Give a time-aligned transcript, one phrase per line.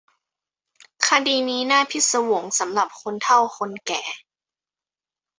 [1.07, 4.01] คดีนี้น่าพิศวงสำหรับคนเฒ่าคนแก่